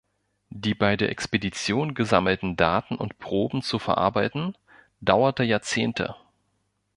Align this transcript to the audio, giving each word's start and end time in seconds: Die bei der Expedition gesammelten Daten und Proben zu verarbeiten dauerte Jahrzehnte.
Die 0.49 0.73
bei 0.73 0.97
der 0.97 1.09
Expedition 1.11 1.93
gesammelten 1.93 2.55
Daten 2.55 2.95
und 2.95 3.19
Proben 3.19 3.61
zu 3.61 3.77
verarbeiten 3.77 4.57
dauerte 4.99 5.43
Jahrzehnte. 5.43 6.15